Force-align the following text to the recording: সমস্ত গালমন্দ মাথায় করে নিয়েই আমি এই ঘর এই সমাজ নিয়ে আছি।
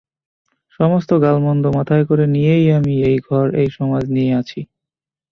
সমস্ত 0.79 1.09
গালমন্দ 1.23 1.63
মাথায় 1.77 2.05
করে 2.09 2.25
নিয়েই 2.33 2.65
আমি 2.77 2.93
এই 3.09 3.17
ঘর 3.27 3.45
এই 3.61 3.69
সমাজ 3.77 4.03
নিয়ে 4.15 4.31
আছি। 4.41 4.59